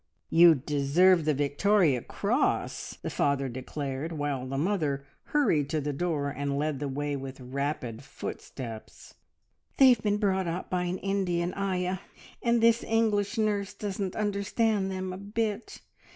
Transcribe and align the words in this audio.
"You'd 0.31 0.65
deserve 0.65 1.25
the 1.25 1.33
Victoria 1.35 2.01
Cross!" 2.01 2.97
the 3.03 3.11
father 3.11 3.47
declared, 3.47 4.11
while 4.11 4.47
the 4.47 4.57
mother 4.57 5.05
hurried 5.25 5.69
to 5.69 5.79
the 5.79 5.93
door, 5.93 6.29
and 6.31 6.57
led 6.57 6.79
the 6.79 6.87
way 6.87 7.15
with 7.15 7.39
rapid 7.39 8.01
footsteps. 8.03 9.13
"They 9.77 9.89
have 9.89 10.01
been 10.01 10.17
brought 10.17 10.47
up 10.47 10.71
by 10.71 10.85
an 10.85 10.97
Indian 10.97 11.53
ayah, 11.53 11.99
and 12.41 12.61
this 12.61 12.83
English 12.83 13.37
nurse 13.37 13.75
doesn't 13.75 14.15
understand 14.15 14.89
them 14.89 15.13
a 15.13 15.17
bit. 15.17 15.81